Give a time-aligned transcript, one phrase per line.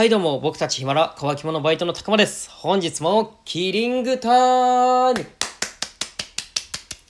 [0.00, 2.48] はいどうも、僕たちヒマラ、乾き物バイトの高間です。
[2.50, 5.26] 本日もキリングタイム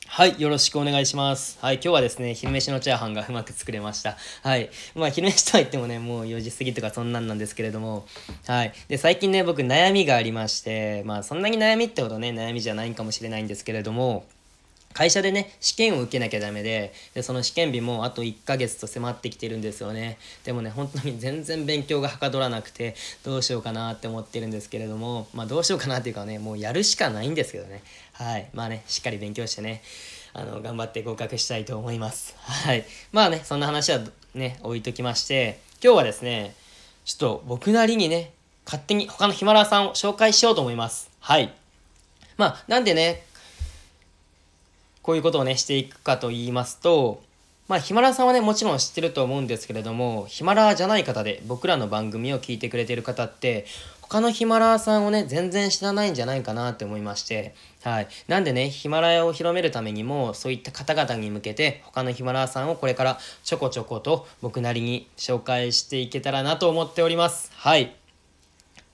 [0.09, 1.57] はい、よろしくお願いします。
[1.63, 4.17] はい、今日はですね、昼飯のチャーハンがうまく作れました。
[4.43, 4.71] はい。
[4.97, 8.09] まあ、昼飯とは言ってもね、もう4時過ぎとかそんなんなんですけれども、
[8.49, 8.73] はい。
[8.89, 14.25] で、最近ね、僕悩みがありまして、まあ、そんなに悩みってほどね、悩みじゃないんかもしれないんですけれども、
[15.01, 20.19] 会社でね試験を受けなきゃダメででその試験日もあと1ヶ月と迫ってきてるんですよね。
[20.45, 22.95] でもね本当に 全然勉強がはかどらなくて
[23.25, 27.83] どうしようかなって思ってるんですけれどもまあどうしようかなっていうかねもうやるしかないんですけどね。
[28.13, 28.51] はい。
[28.53, 29.83] まあねしっかり勉強してね
[30.35, 32.35] あの頑張って合格したいと思います。
[32.37, 32.85] はい。
[33.11, 34.03] まあねそんな話は
[34.35, 36.55] ね置いときまして今日はですね
[37.07, 38.33] ちょっと僕なりにね
[38.67, 41.09] 勝手に他のヒマラヤさんを紹介しようと思います。
[41.21, 41.55] はい。
[42.37, 43.30] まあなんでね
[45.03, 47.23] こういうことをね、していくかと言いますと、
[47.69, 53.65] まあ、ヒマラさんはね、もちろん知ってると思うんですけれども、ヒマラじゃない方で僕らの番組を聞いてくれてる方って、
[54.11, 58.09] 他のヒマラヤさんをね、全然知らないんじゃないかなって思いまして、はい。
[58.27, 67.53] なんでね、ヒマラヤを広めるためにも、そういった方々に向けて、他のヒマラヤさんをこれからちょこちょこと僕なりに紹介していけたらなと思っております。
[67.55, 67.95] はい。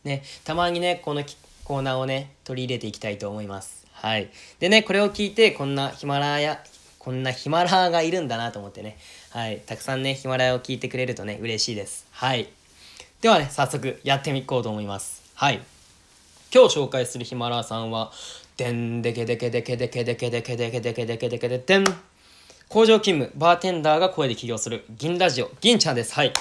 [0.05, 1.25] ね、たまにね、この
[1.65, 3.86] コーナーをね、取り入れていきたいと思います。
[4.07, 4.31] はい。
[4.61, 6.62] でね、これを聞いて、こんなヒマラヤ、
[7.01, 8.98] こんなヒマラヤがいるんだなと思ってね、
[9.31, 9.61] はい。
[9.67, 12.07] たくさんね、ヒマラヤを聞いてくれるとね、嬉しいです。
[12.13, 12.48] はい。
[13.21, 15.25] ではね、早速やってみこうと思います。
[15.35, 15.61] はい。
[16.55, 18.13] 今日紹介するヒマラヤさんは、
[18.57, 21.85] でんでけでけでけでけでけでけでけでけでけでけででん。
[22.69, 26.15] 工場勤務、バーテンダーが声で起業する、銀ラジオ、銀ちゃんです。
[26.15, 26.33] はい。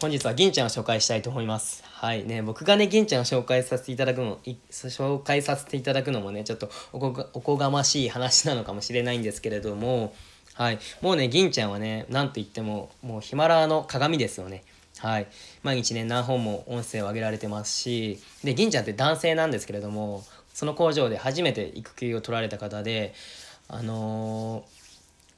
[0.00, 1.91] 本日は銀ちゃんを紹介したいと思います。
[2.02, 2.24] はい。
[2.24, 4.40] ね、僕がね、銀ちゃんを紹介させていただくの、
[4.72, 10.12] 紹介させていただくのもね、ちょっとおこがおこがましい話なのかもしれないんですけれども、
[10.54, 14.64] はい、もうね、銀ちゃんはね、なんと言っても、もうヒマラヤの鏡ですよね。
[14.98, 15.28] はい、
[15.62, 23.14] 毎日ね、何本も音声を上げられてますし、で、銀ちゃんって男性なんですけれども、その工場で初めて育休を取られた方で、
[23.68, 24.64] あの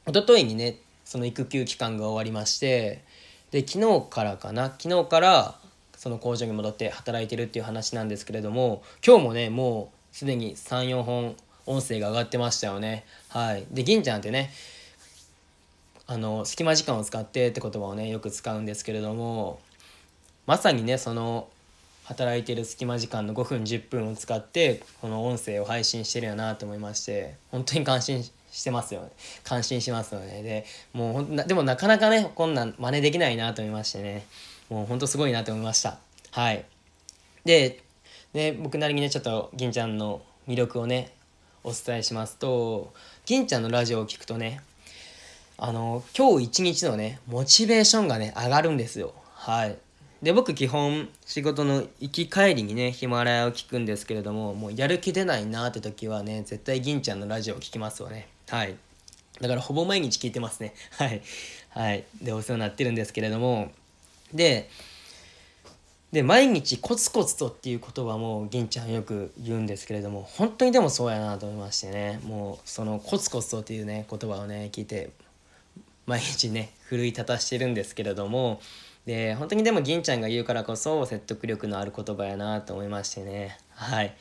[0.07, 3.05] ー、一昨日にね、その育休期間が終わりまして、
[3.51, 4.75] で昨日からかな？
[4.81, 5.55] 昨日から
[5.97, 13.05] その工場に戻って働いてるっていう話なんですけれども今日もねもうすでに34本音声が上がってましたよね。
[13.29, 13.65] はい。
[13.71, 14.51] で銀ちゃんってね
[16.07, 19.61] あの隙間時間を使ってって言葉をねよく使うんですけれども
[20.47, 21.49] まさにねその
[22.05, 29.09] 働いてる隙間時間の5分10分を使ってこの音声を配信してるよなと思いまして本当に感心してますよね。
[29.43, 30.43] 感心しますよね。
[30.43, 34.27] でもうほんでもなかなかねこんなん真似できないなと思いましてね。
[34.71, 35.99] もうほんとすごいなと思いました。
[36.31, 36.65] はい。
[37.45, 37.83] で
[38.33, 41.13] ね僕なりにねちょっと銀ちゃんの魅力をね
[41.63, 42.93] お伝えしますと
[43.25, 44.61] 銀ちゃんのラジオを聞くとね
[45.57, 49.15] あの今日一日のねモチベーションがね上がるんですよ。
[49.35, 49.79] はい。
[50.23, 58.29] で僕基本仕事の行き帰りにねヒマラヤを聞くんですけれどももうやる気出ないなって時はね絶対銀ちゃんのラジオを聞きますよね。
[58.49, 58.75] はい。
[59.41, 60.75] だからほぼ毎日聞いてますね。
[60.99, 61.23] はい。
[61.71, 62.05] はい。
[62.23, 63.71] でお世話になってるんですけれども
[64.33, 64.71] で
[66.13, 72.21] で毎日コツコツとっていう言葉も銀ちゃんよく言うんですけれども本当にでもそうやなと思いましてね。
[72.25, 75.11] もうそのコツコツとっていうね言葉をね聞いて
[76.07, 78.61] 毎日ね奮い立たしてるんですけれども。
[79.07, 83.59] で本当にでも銀ちゃんが言うからこそ説得力のある言葉やなと思いましてね。
[83.71, 84.15] はい。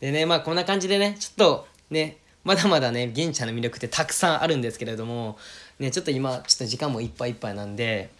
[0.00, 5.38] でねまあこんな感じでねちょっとねまだまだね銀ちゃんの魅力ってたくさんあるんですけれども
[5.78, 8.10] ねちょっと今ちょっと時間もいっぱいいっぱいなんで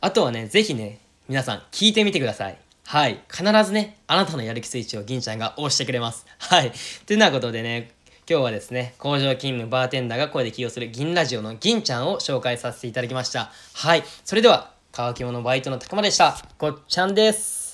[0.00, 6.72] あとはね是非ね皆さん聞いてみてくださいはい必ずねあなたのやる気スイッチを銀ちゃんが押してくれますはい
[7.06, 7.98] てなことでね
[8.30, 13.50] 今日はですね、工場勤務バーテンダーが声で起用する銀ラジオの銀ちゃんを紹介させていただきました。
[13.72, 14.04] はい。
[14.22, 16.36] それでは、乾き物バイトのたくまでした。
[16.58, 17.67] ごっちゃんです。